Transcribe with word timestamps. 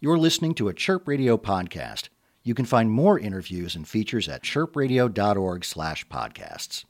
You're 0.00 0.16
listening 0.16 0.54
to 0.54 0.68
a 0.68 0.74
Chirp 0.74 1.08
Radio 1.08 1.36
podcast. 1.36 2.08
You 2.44 2.54
can 2.54 2.64
find 2.64 2.88
more 2.88 3.18
interviews 3.18 3.74
and 3.74 3.88
features 3.88 4.28
at 4.28 4.44
chirpradio.org/podcasts. 4.44 6.84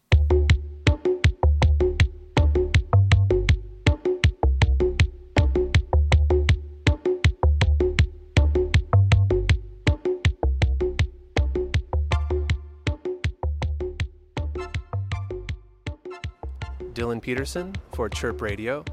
Dylan 16.92 17.22
Peterson 17.22 17.74
for 17.94 18.10
Chirp 18.10 18.42
Radio. 18.42 18.84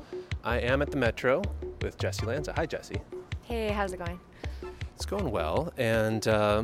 I 0.42 0.60
am 0.60 0.82
at 0.82 0.92
the 0.92 0.98
Metro 0.98 1.42
with 1.82 1.98
Jessy 1.98 2.26
Lanza. 2.26 2.54
Hi, 2.54 2.66
Jessy. 2.66 3.02
Hey, 3.46 3.68
how's 3.68 3.94
it 3.94 4.00
going? 4.00 4.20
It's 4.96 5.06
going 5.06 5.30
well, 5.30 5.72
and 5.78 6.28
uh, 6.28 6.64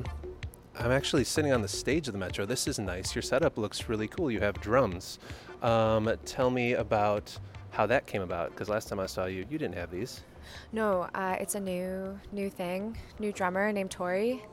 I'm 0.79 0.91
actually 0.91 1.23
sitting 1.25 1.53
on 1.53 1.61
the 1.61 1.67
stage 1.67 2.07
of 2.07 2.13
the 2.13 2.17
Metro. 2.17 2.43
This 2.43 2.67
is 2.67 2.79
nice. 2.79 3.13
Your 3.13 3.21
setup 3.21 3.59
looks 3.59 3.87
really 3.87 4.07
cool. 4.07 4.31
You 4.31 4.39
have 4.39 4.59
drums. 4.59 5.19
Um, 5.61 6.11
tell 6.25 6.49
me 6.49 6.73
about 6.73 7.37
how 7.69 7.85
that 7.85 8.07
came 8.07 8.23
about, 8.23 8.49
because 8.49 8.67
last 8.67 8.87
time 8.87 8.99
I 8.99 9.05
saw 9.05 9.25
you, 9.25 9.45
you 9.47 9.59
didn't 9.59 9.75
have 9.75 9.91
these. 9.91 10.23
No, 10.71 11.07
uh, 11.13 11.37
it's 11.39 11.53
a 11.53 11.59
new 11.59 12.19
new 12.31 12.49
thing. 12.49 12.97
New 13.19 13.31
drummer 13.31 13.71
named 13.71 13.91
Tori. 13.91 14.43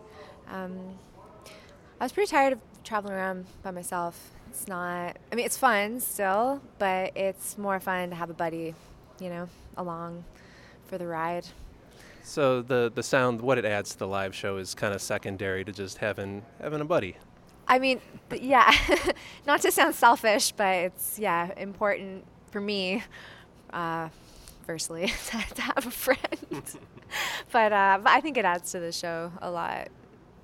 Um, 0.50 0.98
I 1.98 2.04
was 2.04 2.12
pretty 2.12 2.30
tired 2.30 2.52
of 2.52 2.60
traveling 2.84 3.14
around 3.14 3.46
by 3.62 3.70
myself. 3.70 4.32
It's 4.50 4.68
not. 4.68 5.16
I 5.32 5.34
mean, 5.34 5.46
it's 5.46 5.56
fun 5.56 5.98
still, 6.00 6.60
but 6.78 7.16
it's 7.16 7.56
more 7.56 7.80
fun 7.80 8.10
to 8.10 8.16
have 8.16 8.28
a 8.28 8.34
buddy, 8.34 8.74
you 9.18 9.30
know, 9.30 9.48
along 9.78 10.24
for 10.88 10.98
the 10.98 11.06
ride. 11.06 11.46
So 12.28 12.60
the 12.60 12.92
the 12.94 13.02
sound, 13.02 13.40
what 13.40 13.56
it 13.56 13.64
adds 13.64 13.92
to 13.92 13.98
the 13.98 14.06
live 14.06 14.34
show, 14.34 14.58
is 14.58 14.74
kind 14.74 14.92
of 14.92 15.00
secondary 15.00 15.64
to 15.64 15.72
just 15.72 15.96
having 15.96 16.42
having 16.60 16.82
a 16.82 16.84
buddy. 16.84 17.16
I 17.66 17.78
mean, 17.78 18.02
th- 18.28 18.42
yeah, 18.42 18.70
not 19.46 19.62
to 19.62 19.72
sound 19.72 19.94
selfish, 19.94 20.52
but 20.52 20.76
it's 20.76 21.18
yeah 21.18 21.50
important 21.56 22.26
for 22.50 22.60
me, 22.60 23.02
uh, 23.70 24.10
firstly, 24.66 25.06
to, 25.54 25.62
have 25.62 25.86
a 25.86 25.90
friend. 25.90 26.20
but, 27.50 27.72
uh, 27.72 27.98
but 28.02 28.10
I 28.10 28.20
think 28.20 28.36
it 28.36 28.44
adds 28.44 28.72
to 28.72 28.80
the 28.80 28.92
show 28.92 29.32
a 29.40 29.50
lot 29.50 29.88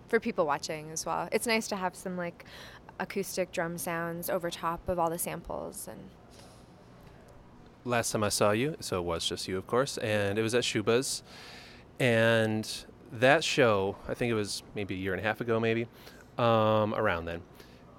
for 0.08 0.18
people 0.18 0.46
watching 0.46 0.90
as 0.90 1.04
well. 1.04 1.28
It's 1.32 1.46
nice 1.46 1.68
to 1.68 1.76
have 1.76 1.94
some 1.94 2.16
like 2.16 2.46
acoustic 2.98 3.52
drum 3.52 3.76
sounds 3.76 4.30
over 4.30 4.50
top 4.50 4.88
of 4.88 4.98
all 4.98 5.10
the 5.10 5.18
samples 5.18 5.86
and. 5.86 6.00
Last 7.86 8.12
time 8.12 8.24
I 8.24 8.30
saw 8.30 8.52
you, 8.52 8.76
so 8.80 9.00
it 9.00 9.04
was 9.04 9.26
just 9.26 9.46
you, 9.46 9.58
of 9.58 9.66
course, 9.66 9.98
and 9.98 10.38
it 10.38 10.42
was 10.42 10.54
at 10.54 10.62
Schubas. 10.62 11.20
And 12.00 12.68
that 13.12 13.44
show, 13.44 13.96
I 14.08 14.14
think 14.14 14.30
it 14.30 14.34
was 14.34 14.62
maybe 14.74 14.94
a 14.94 14.98
year 14.98 15.12
and 15.12 15.20
a 15.20 15.24
half 15.24 15.40
ago, 15.40 15.60
maybe, 15.60 15.86
um, 16.38 16.94
around 16.94 17.26
then. 17.26 17.42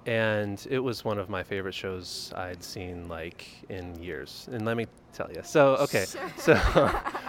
And 0.04 0.64
it 0.70 0.78
was 0.78 1.04
one 1.04 1.18
of 1.18 1.28
my 1.28 1.42
favorite 1.42 1.74
shows 1.74 2.32
I'd 2.36 2.62
seen 2.62 3.08
like 3.08 3.44
in 3.68 4.00
years. 4.00 4.48
And 4.52 4.64
let 4.64 4.76
me 4.76 4.86
tell 5.12 5.28
you. 5.32 5.40
So, 5.42 5.76
okay. 5.76 6.04
Sure. 6.06 6.22
So, 6.38 6.54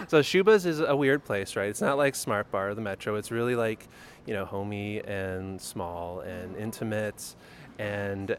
so 0.08 0.20
Schubas 0.22 0.66
is 0.66 0.80
a 0.80 0.96
weird 0.96 1.24
place, 1.26 1.56
right? 1.56 1.70
It's 1.70 1.82
not 1.82 1.98
like 1.98 2.14
Smart 2.14 2.52
Bar 2.52 2.70
or 2.70 2.76
the 2.76 2.82
Metro. 2.82 3.16
It's 3.16 3.32
really 3.32 3.56
like, 3.56 3.88
you 4.28 4.34
know, 4.36 4.46
homey 4.46 5.00
and 5.00 5.60
small 5.60 6.20
and 6.20 6.56
intimate. 6.56 7.36
And 7.80 8.38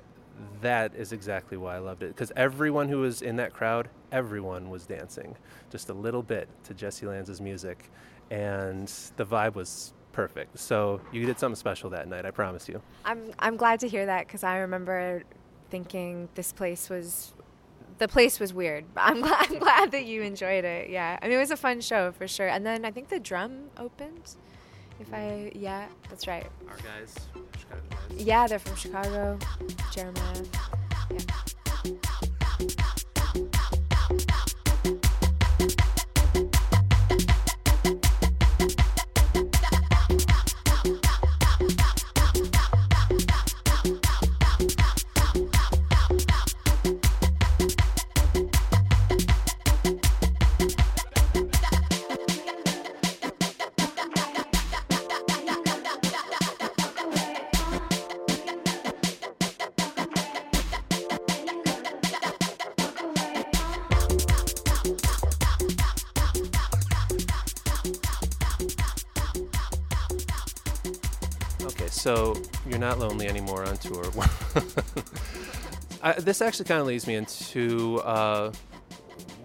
that 0.60 0.94
is 0.94 1.12
exactly 1.12 1.56
why 1.56 1.74
I 1.74 1.78
loved 1.78 2.04
it. 2.04 2.08
Because 2.08 2.30
everyone 2.36 2.88
who 2.88 2.98
was 2.98 3.22
in 3.22 3.36
that 3.36 3.52
crowd, 3.52 3.88
everyone 4.12 4.70
was 4.70 4.86
dancing 4.86 5.34
just 5.70 5.88
a 5.88 5.94
little 5.94 6.22
bit 6.22 6.48
to 6.64 6.74
Jessy 6.74 7.06
Lanza's 7.06 7.40
music 7.40 7.90
and 8.30 8.88
the 9.16 9.24
vibe 9.24 9.54
was 9.54 9.92
perfect. 10.12 10.58
So 10.58 11.00
you 11.12 11.24
did 11.26 11.38
something 11.38 11.56
special 11.56 11.90
that 11.90 12.08
night, 12.08 12.26
I 12.26 12.30
promise 12.30 12.68
you. 12.68 12.80
I'm 13.04 13.32
I'm 13.38 13.56
glad 13.56 13.80
to 13.80 13.88
hear 13.88 14.06
that 14.06 14.26
because 14.26 14.44
I 14.44 14.58
remember 14.58 15.22
thinking 15.70 16.28
this 16.34 16.52
place 16.52 16.88
was 16.90 17.32
the 17.98 18.08
place 18.08 18.40
was 18.40 18.52
weird. 18.52 18.84
But 18.94 19.00
I'm 19.04 19.20
glad 19.20 19.46
I'm 19.50 19.58
glad 19.58 19.90
that 19.92 20.06
you 20.06 20.22
enjoyed 20.22 20.64
it. 20.64 20.90
Yeah, 20.90 21.18
I 21.20 21.28
mean 21.28 21.36
it 21.36 21.40
was 21.40 21.50
a 21.50 21.56
fun 21.56 21.80
show 21.80 22.12
for 22.12 22.26
sure. 22.26 22.48
And 22.48 22.66
then 22.66 22.84
I 22.84 22.90
think 22.90 23.08
the 23.08 23.20
drum 23.20 23.70
opened. 23.76 24.34
If 25.00 25.12
I 25.14 25.52
yeah, 25.54 25.86
that's 26.08 26.26
right. 26.26 26.46
Our 26.68 26.76
guys, 26.76 27.14
Chicago 27.56 27.82
guys. 27.90 28.24
Yeah, 28.24 28.46
they're 28.48 28.58
from 28.58 28.76
Chicago. 28.76 29.38
Jeremiah. 29.92 30.44
Yeah. 31.10 31.18
So 72.08 72.34
you're 72.66 72.78
not 72.78 72.98
lonely 72.98 73.28
anymore 73.28 73.66
on 73.66 73.76
tour. 73.76 74.02
I, 76.02 76.14
this 76.14 76.40
actually 76.40 76.64
kind 76.64 76.80
of 76.80 76.86
leads 76.86 77.06
me 77.06 77.16
into 77.16 77.98
uh, 77.98 78.50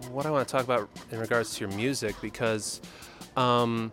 what 0.09 0.25
I 0.25 0.31
want 0.31 0.47
to 0.47 0.51
talk 0.53 0.63
about 0.63 0.89
in 1.11 1.19
regards 1.19 1.55
to 1.55 1.65
your 1.65 1.75
music 1.75 2.15
because 2.21 2.79
um, 3.35 3.91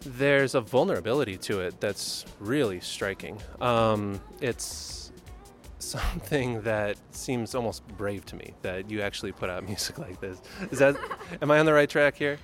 there's 0.00 0.54
a 0.54 0.60
vulnerability 0.60 1.38
to 1.38 1.60
it 1.60 1.80
that's 1.80 2.26
really 2.40 2.80
striking. 2.80 3.40
Um, 3.62 4.20
it's 4.42 5.10
something 5.78 6.60
that 6.60 6.98
seems 7.12 7.54
almost 7.54 7.88
brave 7.96 8.26
to 8.26 8.36
me 8.36 8.52
that 8.60 8.90
you 8.90 9.00
actually 9.00 9.32
put 9.32 9.48
out 9.48 9.64
music 9.66 9.96
like 9.96 10.20
this. 10.20 10.42
Is 10.70 10.80
that? 10.80 10.94
am 11.40 11.50
I 11.50 11.58
on 11.58 11.64
the 11.64 11.72
right 11.72 11.88
track 11.88 12.16
here? 12.16 12.38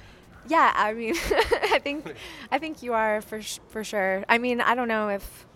Yeah, 0.48 0.72
I 0.75 0.92
mean, 0.92 1.14
I 1.70 1.78
think 1.82 2.14
I 2.50 2.58
think 2.58 2.82
you 2.82 2.94
are 2.94 3.20
for 3.22 3.41
sh- 3.41 3.60
for 3.69 3.84
sure. 3.84 4.25
I 4.28 4.38
mean, 4.38 4.60
I 4.60 4.75
don't 4.75 4.88
know 4.88 5.08
if. 5.08 5.47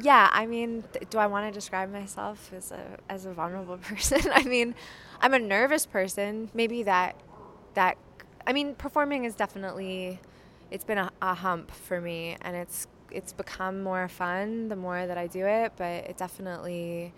Yeah, 0.00 0.28
I 0.30 0.44
mean, 0.46 0.84
th- 0.92 1.08
do 1.08 1.18
I 1.18 1.26
want 1.26 1.46
to 1.50 1.58
describe 1.58 1.90
myself 1.90 2.52
as 2.54 2.70
a 2.70 2.98
as 3.08 3.24
a 3.24 3.32
vulnerable 3.32 3.78
person? 3.82 4.20
I 4.32 4.42
mean, 4.42 4.74
I'm 5.20 5.32
a 5.32 5.38
nervous 5.38 5.86
person. 5.86 6.50
Maybe 6.52 6.82
that 6.82 7.16
that 7.74 7.96
I 8.46 8.52
mean, 8.52 8.74
performing 8.74 9.24
is 9.24 9.34
definitely 9.34 10.20
it's 10.70 10.84
been 10.84 10.98
a, 10.98 11.10
a 11.22 11.34
hump 11.34 11.70
for 11.70 12.00
me, 12.00 12.36
and 12.42 12.54
it's 12.56 12.86
it's 13.10 13.32
become 13.32 13.82
more 13.82 14.08
fun 14.08 14.68
the 14.68 14.76
more 14.76 15.06
that 15.06 15.16
I 15.16 15.28
do 15.28 15.46
it. 15.46 15.72
But 15.76 16.04
it 16.10 16.18
definitely 16.18 17.14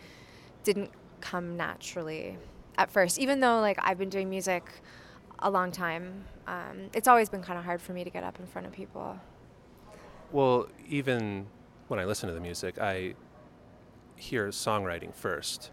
didn't 0.65 0.91
come 1.21 1.57
naturally 1.57 2.39
at 2.79 2.91
first, 2.91 3.19
even 3.19 3.41
though 3.41 3.61
like 3.61 3.79
I've 3.81 3.99
been 3.99 4.11
doing 4.11 4.31
music 4.31 4.65
a 5.41 5.51
long 5.51 5.71
time. 5.71 6.25
Um, 6.47 6.91
it's 6.95 7.09
always 7.09 7.29
been 7.29 7.43
kind 7.43 7.59
of 7.59 7.65
hard 7.65 7.81
for 7.81 7.93
me 7.93 8.05
to 8.05 8.11
get 8.11 8.25
up 8.25 8.39
in 8.41 8.47
front 8.47 8.67
of 8.67 8.73
people. 8.73 9.19
Well, 10.33 10.69
even 10.89 11.47
when 11.89 11.99
I 12.01 12.05
listen 12.05 12.29
to 12.29 12.35
the 12.35 12.41
music, 12.41 12.79
I 12.79 13.15
hear 14.17 14.49
songwriting 14.49 15.15
first. 15.15 15.71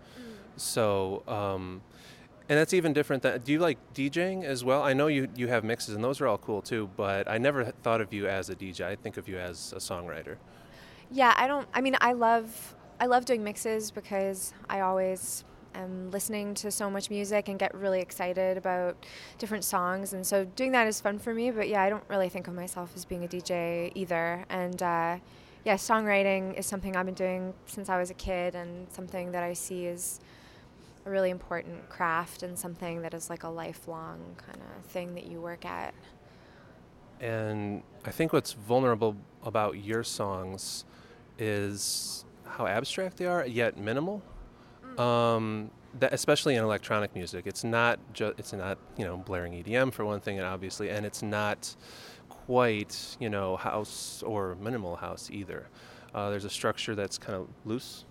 So, 0.55 1.23
um, 1.27 1.81
and 2.47 2.57
that's 2.57 2.73
even 2.73 2.93
different. 2.93 3.23
Than, 3.23 3.41
do 3.41 3.51
you 3.51 3.59
like 3.59 3.77
DJing 3.93 4.43
as 4.43 4.63
well? 4.63 4.83
I 4.83 4.93
know 4.93 5.07
you, 5.07 5.27
you 5.35 5.47
have 5.47 5.63
mixes, 5.63 5.95
and 5.95 6.03
those 6.03 6.21
are 6.21 6.27
all 6.27 6.37
cool 6.37 6.61
too. 6.61 6.89
But 6.95 7.27
I 7.29 7.37
never 7.37 7.65
thought 7.65 8.01
of 8.01 8.13
you 8.13 8.27
as 8.27 8.49
a 8.49 8.55
DJ. 8.55 8.85
I 8.85 8.95
think 8.95 9.17
of 9.17 9.27
you 9.27 9.37
as 9.37 9.73
a 9.73 9.79
songwriter. 9.79 10.37
Yeah, 11.11 11.33
I 11.37 11.47
don't. 11.47 11.67
I 11.73 11.81
mean, 11.81 11.97
I 11.99 12.13
love 12.13 12.75
I 12.99 13.07
love 13.07 13.25
doing 13.25 13.43
mixes 13.43 13.91
because 13.91 14.53
I 14.69 14.81
always 14.81 15.43
am 15.75 16.11
listening 16.11 16.53
to 16.55 16.71
so 16.71 16.89
much 16.89 17.09
music 17.09 17.49
and 17.49 17.59
get 17.59 17.73
really 17.73 18.01
excited 18.01 18.57
about 18.57 19.05
different 19.37 19.63
songs, 19.63 20.13
and 20.13 20.25
so 20.25 20.45
doing 20.45 20.71
that 20.71 20.87
is 20.87 21.01
fun 21.01 21.19
for 21.19 21.33
me. 21.33 21.51
But 21.51 21.69
yeah, 21.69 21.81
I 21.81 21.89
don't 21.89 22.03
really 22.09 22.29
think 22.29 22.47
of 22.47 22.53
myself 22.53 22.91
as 22.95 23.05
being 23.05 23.23
a 23.23 23.27
DJ 23.27 23.91
either. 23.95 24.45
And 24.49 24.81
uh, 24.81 25.17
yeah, 25.63 25.75
songwriting 25.75 26.57
is 26.57 26.65
something 26.65 26.95
I've 26.95 27.05
been 27.05 27.15
doing 27.15 27.53
since 27.65 27.89
I 27.89 27.97
was 27.97 28.09
a 28.09 28.15
kid, 28.15 28.55
and 28.55 28.91
something 28.91 29.31
that 29.31 29.43
I 29.43 29.53
see 29.53 29.85
is 29.85 30.19
a 31.05 31.09
really 31.09 31.29
important 31.29 31.87
craft 31.89 32.41
and 32.41 32.57
something 32.57 33.01
that 33.03 33.13
is 33.13 33.29
like 33.29 33.43
a 33.43 33.49
lifelong 33.49 34.19
kind 34.37 34.57
of 34.57 34.85
thing 34.85 35.13
that 35.15 35.27
you 35.27 35.39
work 35.39 35.65
at. 35.65 35.93
And 37.19 37.83
I 38.03 38.11
think 38.11 38.33
what's 38.33 38.53
vulnerable 38.53 39.15
about 39.43 39.77
your 39.77 40.03
songs 40.03 40.83
is 41.37 42.25
how 42.45 42.65
abstract 42.65 43.17
they 43.17 43.25
are, 43.25 43.45
yet 43.45 43.77
minimal. 43.77 44.21
Um, 44.97 45.71
that 45.99 46.13
especially 46.13 46.55
in 46.55 46.63
electronic 46.63 47.15
music, 47.15 47.47
it's 47.47 47.63
not 47.63 47.99
ju- 48.13 48.33
it's 48.37 48.53
not 48.53 48.77
you 48.97 49.05
know 49.05 49.17
blaring 49.17 49.53
EDM 49.53 49.93
for 49.93 50.05
one 50.05 50.19
thing, 50.19 50.37
and 50.37 50.45
obviously, 50.45 50.89
and 50.89 51.05
it's 51.05 51.21
not 51.21 51.75
quite, 52.29 53.17
you 53.19 53.29
know, 53.29 53.55
house 53.55 54.23
or 54.23 54.55
minimal 54.55 54.95
house 54.95 55.29
either. 55.31 55.67
Uh, 56.13 56.29
there's 56.29 56.45
a 56.45 56.49
structure 56.49 56.95
that's 56.95 57.17
kind 57.17 57.35
of 57.35 57.47
loose, 57.65 58.05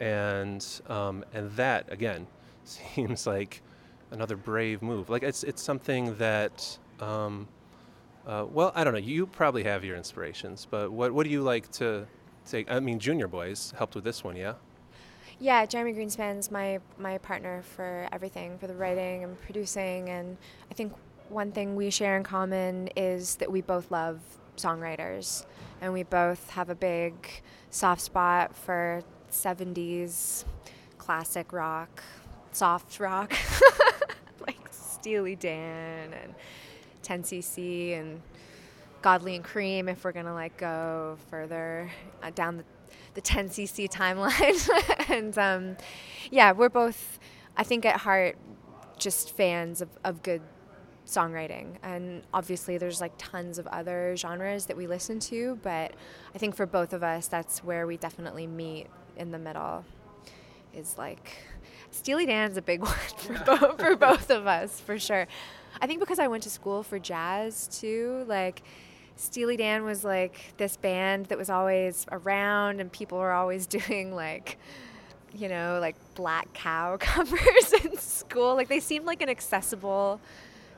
and 0.00 0.64
um, 0.88 1.24
and 1.32 1.50
that 1.52 1.90
again 1.92 2.26
seems 2.64 3.26
like 3.26 3.62
another 4.10 4.36
brave 4.36 4.82
move. 4.82 5.08
Like 5.10 5.22
it's 5.22 5.42
it's 5.44 5.62
something 5.62 6.16
that. 6.16 6.78
Um, 7.00 7.48
uh, 8.26 8.44
well, 8.50 8.72
I 8.74 8.82
don't 8.82 8.92
know. 8.92 8.98
You 8.98 9.24
probably 9.24 9.62
have 9.62 9.84
your 9.84 9.96
inspirations, 9.96 10.66
but 10.68 10.90
what 10.90 11.12
what 11.12 11.24
do 11.24 11.30
you 11.30 11.42
like 11.42 11.70
to 11.72 12.06
take? 12.44 12.68
I 12.68 12.80
mean, 12.80 12.98
Junior 12.98 13.28
Boys 13.28 13.72
helped 13.78 13.94
with 13.94 14.02
this 14.02 14.24
one, 14.24 14.34
yeah. 14.34 14.54
Yeah, 15.38 15.66
Jeremy 15.66 15.92
Greenspan's 15.92 16.50
my 16.50 16.80
my 16.98 17.18
partner 17.18 17.62
for 17.62 18.08
everything, 18.10 18.58
for 18.58 18.66
the 18.66 18.74
writing 18.74 19.22
and 19.22 19.40
producing, 19.42 20.08
and 20.08 20.38
I 20.70 20.74
think 20.74 20.94
one 21.28 21.52
thing 21.52 21.76
we 21.76 21.90
share 21.90 22.16
in 22.16 22.22
common 22.22 22.88
is 22.96 23.36
that 23.36 23.50
we 23.50 23.60
both 23.60 23.90
love 23.90 24.20
songwriters, 24.56 25.44
and 25.82 25.92
we 25.92 26.04
both 26.04 26.50
have 26.50 26.70
a 26.70 26.74
big 26.74 27.14
soft 27.70 28.00
spot 28.00 28.56
for 28.56 29.02
70s 29.30 30.44
classic 30.96 31.52
rock, 31.52 32.02
soft 32.52 32.98
rock, 32.98 33.34
like 34.46 34.58
Steely 34.70 35.36
Dan 35.36 36.14
and 36.14 36.34
10cc 37.02 38.00
and 38.00 38.22
Godley 39.02 39.36
and 39.36 39.44
Creme 39.44 39.88
if 39.88 40.02
we're 40.02 40.12
gonna 40.12 40.34
like 40.34 40.56
go 40.56 41.18
further 41.30 41.90
uh, 42.22 42.30
down 42.30 42.56
the, 42.56 42.64
the 43.16 43.22
10cc 43.22 43.90
timeline. 43.90 45.10
and 45.10 45.36
um, 45.36 45.76
yeah, 46.30 46.52
we're 46.52 46.68
both, 46.68 47.18
I 47.56 47.64
think, 47.64 47.84
at 47.84 47.96
heart, 47.96 48.36
just 48.98 49.36
fans 49.36 49.80
of, 49.80 49.88
of 50.04 50.22
good 50.22 50.42
songwriting. 51.06 51.76
And 51.82 52.22
obviously, 52.32 52.78
there's 52.78 53.00
like 53.00 53.12
tons 53.18 53.58
of 53.58 53.66
other 53.68 54.14
genres 54.16 54.66
that 54.66 54.76
we 54.76 54.86
listen 54.86 55.18
to, 55.20 55.58
but 55.62 55.94
I 56.34 56.38
think 56.38 56.54
for 56.54 56.66
both 56.66 56.92
of 56.92 57.02
us, 57.02 57.26
that's 57.26 57.64
where 57.64 57.86
we 57.86 57.96
definitely 57.96 58.46
meet 58.46 58.86
in 59.16 59.32
the 59.32 59.38
middle. 59.38 59.84
Is 60.74 60.98
like 60.98 61.32
Steely 61.90 62.26
Dan's 62.26 62.58
a 62.58 62.62
big 62.62 62.80
one 62.82 62.92
for, 63.16 63.32
both, 63.44 63.80
for 63.80 63.96
both 63.96 64.30
of 64.30 64.46
us, 64.46 64.78
for 64.78 64.98
sure. 64.98 65.26
I 65.80 65.86
think 65.86 66.00
because 66.00 66.18
I 66.18 66.28
went 66.28 66.42
to 66.44 66.50
school 66.50 66.82
for 66.82 66.98
jazz 66.98 67.68
too, 67.68 68.24
like 68.28 68.62
Steely 69.16 69.56
Dan 69.56 69.84
was 69.84 70.04
like 70.04 70.54
this 70.58 70.76
band 70.76 71.26
that 71.26 71.38
was 71.38 71.50
always 71.50 72.06
around 72.12 72.80
and 72.80 72.92
people 72.92 73.18
were 73.18 73.32
always 73.32 73.66
doing 73.78 74.14
like 74.14 74.58
you 75.34 75.48
know, 75.48 75.78
like 75.80 75.96
Black 76.14 76.52
Cow 76.54 76.96
covers 77.00 77.72
in 77.84 77.98
school. 77.98 78.54
Like 78.54 78.68
they 78.68 78.80
seemed 78.80 79.04
like 79.04 79.20
an 79.20 79.28
accessible 79.28 80.18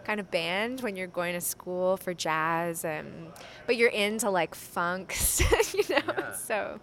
kind 0.05 0.21
of 0.21 0.31
band 0.31 0.81
when 0.81 0.97
you're 0.97 1.07
going 1.07 1.35
to 1.35 1.41
school 1.41 1.97
for 1.97 2.15
jazz 2.15 2.85
and 2.85 3.31
but 3.67 3.77
you're 3.77 3.91
into 3.91 4.31
like 4.31 4.55
funks, 4.55 5.41
you 5.75 5.85
know. 5.91 6.03
Yeah. 6.07 6.33
So 6.33 6.81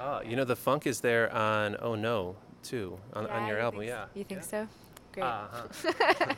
Oh, 0.00 0.22
you 0.22 0.34
know 0.34 0.44
the 0.44 0.56
funk 0.56 0.86
is 0.86 1.00
there 1.00 1.32
on 1.32 1.76
Oh 1.80 1.94
No 1.94 2.36
too 2.62 2.98
on, 3.12 3.24
yeah, 3.24 3.36
on 3.36 3.46
your 3.46 3.58
album, 3.58 3.82
yeah. 3.82 4.06
You 4.14 4.24
think 4.24 4.40
yeah. 4.40 4.46
so? 4.46 4.68
Great. 5.12 5.24
Uh-huh. 5.24 6.34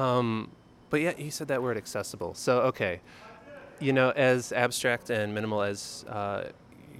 um, 0.00 0.50
but 0.90 1.00
yeah, 1.00 1.12
you 1.16 1.30
said 1.30 1.48
that 1.48 1.62
word 1.62 1.76
accessible. 1.76 2.34
So 2.34 2.60
okay, 2.62 3.00
you 3.80 3.92
know, 3.92 4.10
as 4.10 4.52
abstract 4.52 5.10
and 5.10 5.34
minimal 5.34 5.62
as 5.62 6.04
uh, 6.08 6.44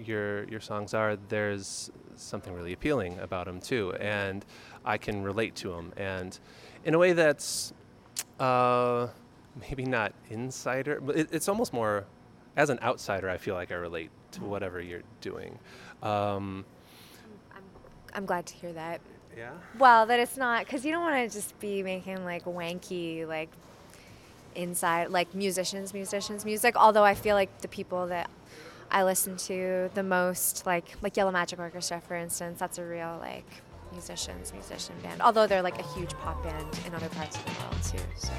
your 0.04 0.44
your 0.44 0.60
songs 0.60 0.94
are, 0.94 1.16
there's 1.28 1.90
something 2.16 2.54
really 2.54 2.72
appealing 2.72 3.18
about 3.20 3.46
them 3.46 3.60
too, 3.60 3.92
and 3.94 4.44
I 4.84 4.98
can 4.98 5.22
relate 5.22 5.54
to 5.56 5.70
them, 5.70 5.92
and 5.96 6.38
in 6.84 6.94
a 6.94 6.98
way 6.98 7.12
that's 7.12 7.72
uh, 8.40 9.08
maybe 9.60 9.84
not 9.84 10.12
insider, 10.30 11.00
but 11.00 11.16
it, 11.16 11.28
it's 11.32 11.48
almost 11.48 11.72
more 11.72 12.04
as 12.56 12.70
an 12.70 12.78
outsider. 12.82 13.28
I 13.28 13.38
feel 13.38 13.54
like 13.54 13.70
I 13.70 13.76
relate 13.76 14.10
to 14.32 14.44
whatever 14.44 14.80
you're 14.80 15.02
doing. 15.20 15.58
Um, 16.02 16.64
I'm, 17.54 17.62
I'm 18.14 18.26
glad 18.26 18.46
to 18.46 18.54
hear 18.54 18.72
that. 18.72 19.00
Yeah. 19.36 19.52
Well, 19.78 20.06
that 20.06 20.18
it's 20.18 20.36
not 20.36 20.64
because 20.64 20.84
you 20.84 20.92
don't 20.92 21.02
want 21.02 21.30
to 21.30 21.36
just 21.36 21.58
be 21.60 21.82
making 21.82 22.24
like 22.24 22.44
wanky 22.44 23.26
like 23.26 23.50
inside 24.56 25.10
like 25.10 25.34
musicians, 25.34 25.92
musicians 25.94 26.44
music. 26.44 26.76
Although 26.76 27.04
I 27.04 27.14
feel 27.14 27.36
like 27.36 27.60
the 27.60 27.68
people 27.68 28.06
that 28.08 28.30
I 28.90 29.04
listen 29.04 29.36
to 29.36 29.90
the 29.94 30.02
most, 30.02 30.66
like 30.66 30.96
like 31.02 31.16
Yellow 31.16 31.32
Magic 31.32 31.58
Orchestra, 31.58 32.00
for 32.00 32.16
instance, 32.16 32.58
that's 32.58 32.78
a 32.78 32.84
real 32.84 33.18
like 33.20 33.46
musicians, 33.92 34.52
musician 34.52 34.94
band. 35.02 35.20
Although 35.22 35.46
they're 35.46 35.62
like 35.62 35.78
a 35.78 35.86
huge 35.94 36.12
pop 36.14 36.42
band 36.42 36.78
in 36.86 36.94
other 36.94 37.08
parts 37.10 37.36
of 37.36 37.44
the 37.44 37.50
world 37.62 37.82
too. 37.82 37.98
So. 38.16 38.32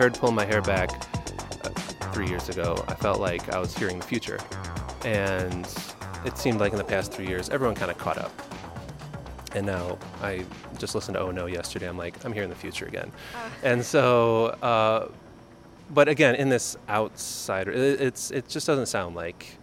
Heard 0.00 0.14
Pulling 0.14 0.34
My 0.34 0.46
Hair 0.46 0.62
Back 0.62 0.90
uh, 1.62 1.68
three 2.14 2.26
years 2.26 2.48
ago, 2.48 2.82
I 2.88 2.94
felt 2.94 3.20
like 3.20 3.52
I 3.52 3.58
was 3.58 3.76
hearing 3.76 3.98
the 3.98 4.06
future. 4.06 4.38
And 5.04 5.68
it 6.24 6.38
seemed 6.38 6.58
like 6.58 6.72
in 6.72 6.78
the 6.78 6.84
past 6.84 7.12
three 7.12 7.26
years, 7.26 7.50
everyone 7.50 7.74
kind 7.74 7.90
of 7.90 7.98
caught 7.98 8.16
up. 8.16 8.32
And 9.54 9.66
now 9.66 9.98
I 10.22 10.46
just 10.78 10.94
listened 10.94 11.16
to 11.16 11.20
Oh 11.20 11.30
No 11.32 11.44
yesterday. 11.44 11.86
I'm 11.86 11.98
like, 11.98 12.24
I'm 12.24 12.32
hearing 12.32 12.48
the 12.48 12.56
future 12.56 12.86
again. 12.86 13.12
Uh. 13.34 13.50
And 13.62 13.84
so, 13.84 14.46
uh, 14.62 15.08
but 15.90 16.08
again, 16.08 16.34
in 16.34 16.48
this 16.48 16.78
outsider, 16.88 17.70
it, 17.70 18.00
it's 18.00 18.30
it 18.30 18.48
just 18.48 18.66
doesn't 18.66 18.86
sound 18.86 19.14
like 19.14 19.58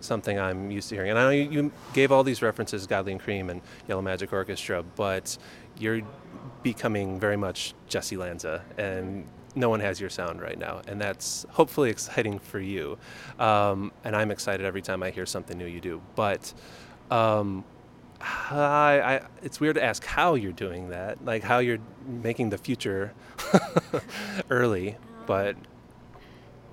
something 0.00 0.38
I'm 0.38 0.70
used 0.70 0.88
to 0.88 0.94
hearing. 0.94 1.10
And 1.10 1.18
I 1.18 1.24
know 1.24 1.30
you, 1.32 1.50
you 1.50 1.72
gave 1.92 2.10
all 2.12 2.24
these 2.24 2.40
references, 2.40 2.86
Godley 2.86 3.12
and 3.12 3.20
Creme 3.20 3.50
and 3.50 3.60
Yellow 3.88 4.00
Magic 4.00 4.32
Orchestra, 4.32 4.82
but 4.96 5.36
you're 5.76 6.00
becoming 6.62 7.20
very 7.20 7.36
much 7.36 7.74
Jessy 7.88 8.16
Lanza, 8.16 8.64
and 8.78 9.26
no 9.54 9.68
one 9.68 9.80
has 9.80 10.00
your 10.00 10.10
sound 10.10 10.40
right 10.40 10.58
now, 10.58 10.82
and 10.86 11.00
that's 11.00 11.46
hopefully 11.50 11.90
exciting 11.90 12.38
for 12.38 12.60
you. 12.60 12.98
Um, 13.38 13.92
and 14.04 14.16
I'm 14.16 14.30
excited 14.30 14.64
every 14.64 14.82
time 14.82 15.02
I 15.02 15.10
hear 15.10 15.26
something 15.26 15.58
new 15.58 15.66
you 15.66 15.80
do. 15.80 16.00
But 16.14 16.52
um, 17.10 17.64
I, 18.20 19.00
I, 19.00 19.20
it's 19.42 19.60
weird 19.60 19.76
to 19.76 19.84
ask 19.84 20.04
how 20.04 20.34
you're 20.34 20.52
doing 20.52 20.90
that, 20.90 21.24
like 21.24 21.42
how 21.42 21.58
you're 21.58 21.78
making 22.06 22.50
the 22.50 22.58
future 22.58 23.12
early. 24.50 24.96
But 25.26 25.56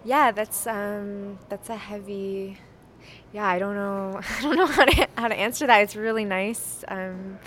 yeah, 0.06 0.32
that's 0.32 0.68
um, 0.68 1.40
that's 1.50 1.70
a 1.70 1.76
heavy. 1.76 2.58
Yeah, 3.34 3.48
I 3.48 3.60
don't 3.60 3.76
know. 3.76 4.22
I 4.40 4.42
don't 4.42 4.56
know 4.56 4.66
how 4.66 4.86
to 4.86 5.08
how 5.18 5.28
to 5.28 5.36
answer 5.36 5.68
that. 5.68 5.82
It's 5.82 5.96
really 5.96 6.26
nice. 6.26 6.84
Um, 6.88 7.40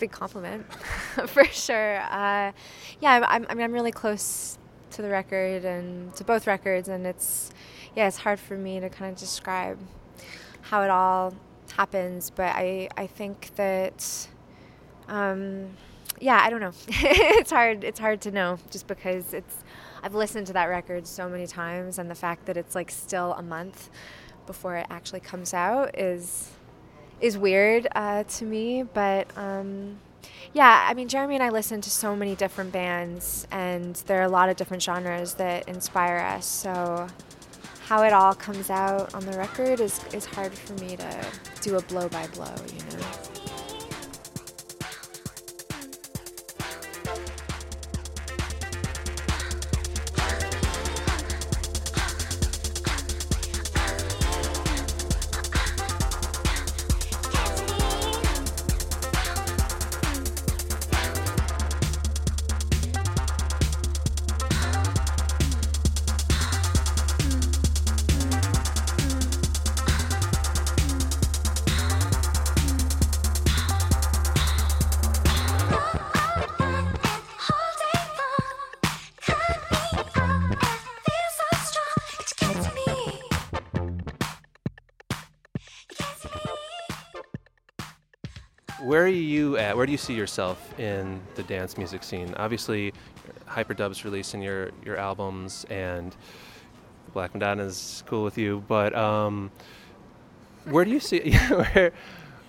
big 0.00 0.10
compliment 0.10 0.72
for 1.26 1.44
sure. 1.44 2.00
Uh, 2.00 2.52
yeah, 3.00 3.24
I'm, 3.28 3.46
I 3.48 3.54
mean, 3.54 3.64
I'm 3.64 3.72
really 3.72 3.92
close 3.92 4.58
to 4.92 5.02
the 5.02 5.08
record 5.08 5.64
and 5.64 6.14
to 6.16 6.24
both 6.24 6.46
records, 6.46 6.88
and 6.88 7.06
it's 7.06 7.50
yeah, 7.94 8.08
it's 8.08 8.16
hard 8.16 8.40
for 8.40 8.56
me 8.56 8.80
to 8.80 8.88
kind 8.88 9.12
of 9.12 9.18
describe 9.18 9.78
how 10.62 10.82
it 10.82 10.90
all 10.90 11.34
happens, 11.76 12.30
but 12.30 12.54
I 12.56 12.88
I 12.96 13.06
think 13.06 13.54
that. 13.56 14.28
Um, 15.08 15.76
yeah, 16.20 16.40
I 16.44 16.50
don't 16.50 16.60
know. 16.60 16.72
it's 16.88 17.50
hard. 17.50 17.82
It's 17.82 17.98
hard 17.98 18.20
to 18.22 18.30
know 18.30 18.58
just 18.70 18.86
because 18.86 19.32
it's. 19.32 19.64
I've 20.02 20.14
listened 20.14 20.46
to 20.46 20.52
that 20.54 20.66
record 20.66 21.06
so 21.06 21.28
many 21.28 21.46
times, 21.46 21.98
and 21.98 22.10
the 22.10 22.14
fact 22.14 22.46
that 22.46 22.56
it's 22.56 22.74
like 22.74 22.90
still 22.90 23.34
a 23.34 23.42
month 23.42 23.90
before 24.46 24.76
it 24.76 24.86
actually 24.90 25.20
comes 25.20 25.54
out 25.54 25.98
is 25.98 26.50
is 27.20 27.36
weird 27.38 27.86
uh, 27.94 28.24
to 28.24 28.44
me. 28.44 28.82
But 28.82 29.26
um, 29.36 29.98
yeah, 30.52 30.86
I 30.88 30.94
mean, 30.94 31.08
Jeremy 31.08 31.36
and 31.36 31.44
I 31.44 31.50
listen 31.50 31.80
to 31.80 31.90
so 31.90 32.16
many 32.16 32.34
different 32.34 32.72
bands, 32.72 33.46
and 33.50 33.94
there 34.06 34.20
are 34.20 34.24
a 34.24 34.28
lot 34.28 34.48
of 34.48 34.56
different 34.56 34.82
genres 34.82 35.34
that 35.34 35.68
inspire 35.68 36.18
us. 36.18 36.46
So 36.46 37.06
how 37.86 38.02
it 38.04 38.12
all 38.12 38.34
comes 38.34 38.70
out 38.70 39.14
on 39.14 39.26
the 39.26 39.36
record 39.36 39.80
is 39.80 40.00
is 40.12 40.24
hard 40.24 40.52
for 40.52 40.74
me 40.74 40.96
to 40.96 41.26
do 41.60 41.76
a 41.76 41.82
blow 41.82 42.08
by 42.08 42.26
blow, 42.28 42.54
you 42.72 42.96
know. 42.96 43.39
Where 88.90 89.04
are 89.04 89.06
you 89.06 89.56
at? 89.56 89.76
Where 89.76 89.86
do 89.86 89.92
you 89.92 89.98
see 89.98 90.14
yourself 90.14 90.76
in 90.76 91.20
the 91.36 91.44
dance 91.44 91.78
music 91.78 92.02
scene? 92.02 92.34
Obviously, 92.36 92.92
Hyperdub's 93.46 94.04
releasing 94.04 94.42
your 94.42 94.72
your 94.84 94.96
albums, 94.96 95.64
and 95.70 96.16
Black 97.12 97.32
Madonna's 97.32 98.02
cool 98.08 98.24
with 98.24 98.36
you. 98.36 98.64
But 98.66 98.92
um, 98.96 99.52
where 100.64 100.84
do 100.84 100.90
you 100.90 100.98
see 100.98 101.32
where 101.36 101.92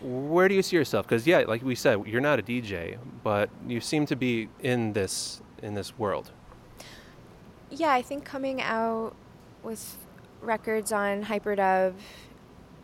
where 0.02 0.48
do 0.48 0.56
you 0.56 0.64
see 0.64 0.78
yourself? 0.78 1.06
Because 1.06 1.28
yeah, 1.28 1.44
like 1.48 1.62
we 1.62 1.76
said, 1.76 2.08
you're 2.08 2.22
not 2.22 2.40
a 2.40 2.42
DJ, 2.42 2.98
but 3.24 3.52
you 3.68 3.80
seem 3.80 4.08
to 4.08 4.16
be 4.16 4.50
in 4.64 4.94
this 4.94 5.44
in 5.62 5.76
this 5.76 6.00
world. 6.00 6.32
Yeah, 7.70 7.94
I 7.94 8.02
think 8.02 8.26
coming 8.26 8.64
out 8.64 9.14
with 9.62 9.96
records 10.42 10.92
on 10.92 11.24
Hyperdub 11.26 11.94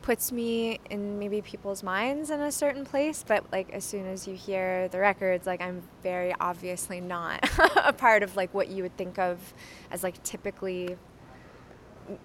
puts 0.07 0.31
me 0.31 0.79
in 0.89 1.19
maybe 1.19 1.41
people's 1.41 1.83
minds 1.83 2.29
in 2.29 2.39
a 2.39 2.49
certain 2.49 2.85
place, 2.85 3.25
but 3.27 3.43
like 3.51 3.69
as 3.73 3.83
soon 3.83 4.07
as 4.07 4.25
you 4.25 4.33
hear 4.33 4.87
the 4.87 4.97
records, 4.97 5.45
like 5.45 5.61
I'm 5.61 5.83
very 6.01 6.33
obviously 6.39 7.01
not 7.01 7.41
a 7.75 7.91
part 7.91 8.23
of 8.23 8.37
like 8.37 8.53
what 8.53 8.69
you 8.69 8.83
would 8.83 8.95
think 8.95 9.19
of 9.19 9.53
as 9.91 10.03
like 10.03 10.23
typically 10.23 10.95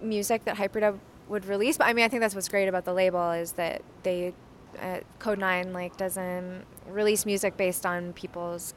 music 0.01 0.45
that 0.45 0.55
Hyperdub 0.55 0.97
would 1.27 1.43
release. 1.45 1.77
But 1.77 1.87
I 1.87 1.93
mean, 1.93 2.05
I 2.05 2.07
think 2.07 2.21
that's 2.21 2.33
what's 2.33 2.47
great 2.47 2.69
about 2.69 2.85
the 2.85 2.93
label 2.93 3.31
is 3.31 3.51
that 3.53 3.81
they 4.03 4.33
uh, 4.79 5.01
Kode9 5.19 5.73
like 5.73 5.97
doesn't 5.97 6.63
release 6.87 7.25
music 7.25 7.57
based 7.57 7.85
on 7.85 8.13
people's 8.13 8.73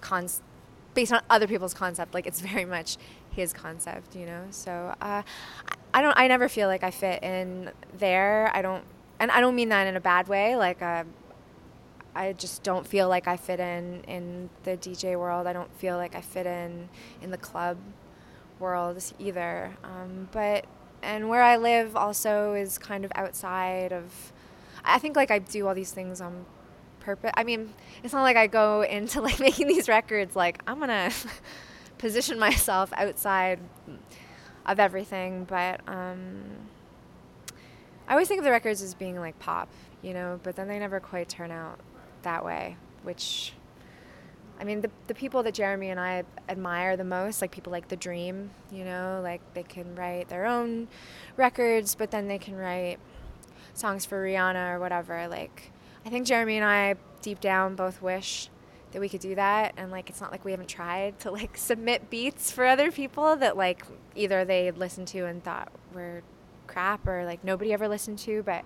cons 0.00 0.42
based 0.94 1.12
on 1.12 1.22
other 1.28 1.48
people's 1.48 1.74
concept. 1.74 2.14
Like 2.14 2.28
it's 2.28 2.40
very 2.40 2.64
much 2.64 2.98
his 3.32 3.52
concept, 3.52 4.14
you 4.14 4.26
know. 4.26 4.44
So 4.50 4.94
uh, 5.00 5.22
I 5.94 6.02
don't. 6.02 6.16
I 6.18 6.28
never 6.28 6.48
feel 6.48 6.68
like 6.68 6.82
I 6.84 6.90
fit 6.90 7.22
in 7.22 7.70
there. 7.96 8.50
I 8.54 8.62
don't, 8.62 8.84
and 9.18 9.30
I 9.30 9.40
don't 9.40 9.54
mean 9.54 9.70
that 9.70 9.86
in 9.86 9.96
a 9.96 10.00
bad 10.00 10.28
way. 10.28 10.56
Like 10.56 10.82
uh, 10.82 11.04
I 12.14 12.32
just 12.32 12.62
don't 12.62 12.86
feel 12.86 13.08
like 13.08 13.28
I 13.28 13.36
fit 13.36 13.60
in 13.60 14.02
in 14.08 14.50
the 14.64 14.76
DJ 14.76 15.18
world. 15.18 15.46
I 15.46 15.52
don't 15.52 15.72
feel 15.78 15.96
like 15.96 16.14
I 16.14 16.20
fit 16.20 16.46
in 16.46 16.88
in 17.22 17.30
the 17.30 17.38
club 17.38 17.78
world 18.58 19.02
either. 19.18 19.76
Um, 19.84 20.28
but 20.32 20.66
and 21.02 21.28
where 21.28 21.42
I 21.42 21.56
live 21.56 21.96
also 21.96 22.54
is 22.54 22.78
kind 22.78 23.04
of 23.04 23.12
outside 23.14 23.92
of. 23.92 24.32
I 24.84 24.98
think 24.98 25.16
like 25.16 25.30
I 25.30 25.38
do 25.38 25.66
all 25.66 25.74
these 25.74 25.92
things 25.92 26.20
on 26.20 26.44
purpose. 27.00 27.30
I 27.36 27.44
mean, 27.44 27.72
it's 28.02 28.12
not 28.12 28.22
like 28.22 28.36
I 28.36 28.46
go 28.46 28.82
into 28.96 29.20
like 29.20 29.40
making 29.40 29.68
these 29.68 29.88
records 29.88 30.36
like 30.36 30.60
I'm 30.66 30.80
gonna 30.80 31.10
position 31.98 32.38
myself 32.38 32.92
outside 32.94 33.60
of 34.68 34.78
everything, 34.78 35.44
but 35.44 35.80
um, 35.88 36.44
I 38.06 38.12
always 38.12 38.28
think 38.28 38.38
of 38.38 38.44
the 38.44 38.50
records 38.50 38.82
as 38.82 38.94
being 38.94 39.18
like 39.18 39.38
pop, 39.38 39.68
you 40.02 40.14
know, 40.14 40.38
but 40.42 40.54
then 40.54 40.68
they 40.68 40.78
never 40.78 41.00
quite 41.00 41.28
turn 41.28 41.50
out 41.50 41.80
that 42.22 42.44
way, 42.44 42.76
which 43.02 43.54
I 44.60 44.64
mean, 44.64 44.80
the, 44.80 44.90
the 45.06 45.14
people 45.14 45.42
that 45.44 45.54
Jeremy 45.54 45.90
and 45.90 46.00
I 46.00 46.24
admire 46.48 46.96
the 46.96 47.04
most, 47.04 47.40
like 47.40 47.50
people 47.50 47.70
like 47.70 47.88
The 47.88 47.96
Dream, 47.96 48.50
you 48.72 48.84
know, 48.84 49.20
like 49.22 49.40
they 49.54 49.62
can 49.62 49.94
write 49.94 50.28
their 50.28 50.46
own 50.46 50.88
records, 51.36 51.94
but 51.94 52.10
then 52.10 52.26
they 52.26 52.38
can 52.38 52.56
write 52.56 52.98
songs 53.74 54.04
for 54.04 54.22
Rihanna 54.22 54.74
or 54.74 54.80
whatever. 54.80 55.28
Like, 55.28 55.70
I 56.04 56.10
think 56.10 56.26
Jeremy 56.26 56.56
and 56.56 56.64
I, 56.64 56.96
deep 57.22 57.40
down, 57.40 57.76
both 57.76 58.02
wish 58.02 58.50
that 58.92 59.00
we 59.00 59.08
could 59.08 59.20
do 59.20 59.34
that. 59.34 59.74
And 59.76 59.90
like 59.90 60.10
it's 60.10 60.20
not 60.20 60.30
like 60.30 60.44
we 60.44 60.50
haven't 60.50 60.68
tried 60.68 61.18
to 61.20 61.30
like 61.30 61.56
submit 61.56 62.10
beats 62.10 62.50
for 62.50 62.64
other 62.66 62.90
people 62.90 63.36
that 63.36 63.56
like 63.56 63.84
either 64.14 64.44
they 64.44 64.70
listened 64.70 65.08
to 65.08 65.26
and 65.26 65.42
thought 65.42 65.70
were 65.94 66.22
crap 66.66 67.06
or 67.06 67.24
like 67.24 67.44
nobody 67.44 67.72
ever 67.72 67.88
listened 67.88 68.18
to. 68.20 68.42
But 68.42 68.64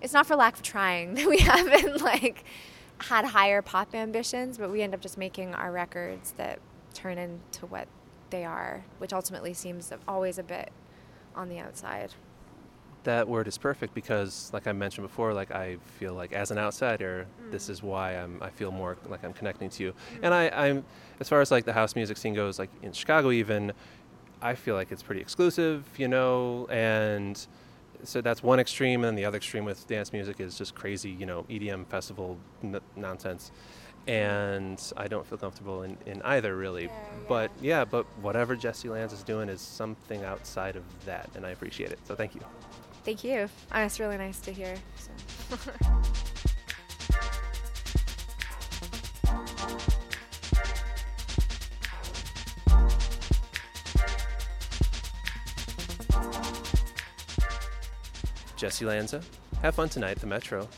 it's 0.00 0.12
not 0.12 0.26
for 0.26 0.36
lack 0.36 0.54
of 0.54 0.62
trying 0.62 1.14
that 1.14 1.28
we 1.28 1.38
haven't 1.38 2.00
like 2.02 2.44
had 3.00 3.24
higher 3.24 3.62
pop 3.62 3.94
ambitions 3.94 4.58
but 4.58 4.70
we 4.70 4.82
end 4.82 4.92
up 4.92 5.00
just 5.00 5.16
making 5.16 5.54
our 5.54 5.70
records 5.70 6.32
that 6.32 6.58
turn 6.94 7.16
into 7.16 7.64
what 7.66 7.86
they 8.30 8.44
are 8.44 8.84
which 8.98 9.12
ultimately 9.12 9.54
seems 9.54 9.92
always 10.08 10.38
a 10.38 10.42
bit 10.42 10.72
on 11.36 11.48
the 11.48 11.58
outside 11.58 12.12
that 13.04 13.28
word 13.28 13.48
is 13.48 13.58
perfect 13.58 13.94
because, 13.94 14.50
like 14.52 14.66
I 14.66 14.72
mentioned 14.72 15.06
before, 15.06 15.32
like 15.32 15.50
I 15.50 15.76
feel 15.98 16.14
like 16.14 16.32
as 16.32 16.50
an 16.50 16.58
outsider, 16.58 17.26
mm. 17.42 17.50
this 17.50 17.68
is 17.68 17.82
why 17.82 18.16
I'm. 18.16 18.42
I 18.42 18.50
feel 18.50 18.70
more 18.70 18.96
like 19.08 19.24
I'm 19.24 19.32
connecting 19.32 19.70
to 19.70 19.82
you. 19.82 19.92
Mm. 19.92 20.18
And 20.22 20.34
I, 20.34 20.48
I'm, 20.48 20.84
as 21.20 21.28
far 21.28 21.40
as 21.40 21.50
like 21.50 21.64
the 21.64 21.72
house 21.72 21.94
music 21.96 22.16
scene 22.16 22.34
goes, 22.34 22.58
like 22.58 22.70
in 22.82 22.92
Chicago 22.92 23.30
even, 23.30 23.72
I 24.40 24.54
feel 24.54 24.74
like 24.74 24.92
it's 24.92 25.02
pretty 25.02 25.20
exclusive, 25.20 25.84
you 25.96 26.08
know, 26.08 26.66
and 26.70 27.46
so 28.04 28.20
that's 28.20 28.42
one 28.42 28.60
extreme, 28.60 29.00
and 29.00 29.04
then 29.04 29.14
the 29.16 29.24
other 29.24 29.38
extreme 29.38 29.64
with 29.64 29.86
dance 29.88 30.12
music 30.12 30.40
is 30.40 30.56
just 30.56 30.74
crazy, 30.74 31.10
you 31.10 31.26
know, 31.26 31.44
EDM 31.50 31.86
festival 31.86 32.38
n- 32.62 32.80
nonsense. 32.96 33.50
And 34.06 34.80
I 34.96 35.06
don't 35.08 35.26
feel 35.26 35.36
comfortable 35.36 35.82
in, 35.82 35.98
in 36.06 36.22
either, 36.22 36.56
really. 36.56 36.84
Yeah, 36.84 36.90
yeah. 36.90 37.26
But 37.28 37.50
yeah, 37.60 37.84
but 37.84 38.06
whatever 38.22 38.56
Jessy 38.56 38.88
Lanza 38.88 39.16
is 39.16 39.22
doing 39.22 39.48
is 39.48 39.60
something 39.60 40.24
outside 40.24 40.76
of 40.76 40.84
that, 41.04 41.28
and 41.34 41.44
I 41.44 41.50
appreciate 41.50 41.90
it. 41.90 41.98
So 42.06 42.14
thank 42.14 42.34
you. 42.34 42.40
Thank 43.08 43.24
you. 43.24 43.48
Oh, 43.72 43.80
it's 43.80 43.98
really 43.98 44.18
nice 44.18 44.38
to 44.40 44.52
hear. 44.52 44.74
So. 44.96 45.56
Jessy 58.58 58.84
Lanza, 58.84 59.22
have 59.62 59.74
fun 59.74 59.88
tonight 59.88 60.10
at 60.10 60.18
the 60.18 60.26
Metro. 60.26 60.68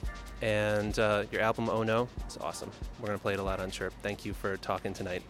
And 0.40 0.96
uh, 1.00 1.24
your 1.32 1.40
album, 1.40 1.68
Oh 1.68 1.82
No, 1.82 2.08
it's 2.26 2.36
awesome. 2.36 2.70
We're 3.00 3.06
going 3.06 3.18
to 3.18 3.22
play 3.22 3.32
it 3.32 3.40
a 3.40 3.42
lot 3.42 3.58
on 3.58 3.72
Chirp. 3.72 3.92
Thank 4.04 4.24
you 4.24 4.34
for 4.34 4.56
talking 4.58 4.94
tonight. 4.94 5.24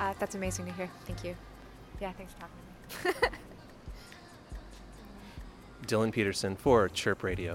Uh, 0.00 0.14
that's 0.18 0.34
amazing 0.34 0.66
to 0.66 0.72
hear. 0.72 0.90
Thank 1.04 1.22
you. 1.22 1.36
Yeah, 2.00 2.10
thanks 2.10 2.32
for 2.32 2.40
talking 2.40 3.14
to 3.14 3.30
me. 3.30 3.36
Dylan 5.90 6.12
Peterson 6.12 6.54
for 6.54 6.88
Chirp 6.88 7.24
Radio. 7.24 7.54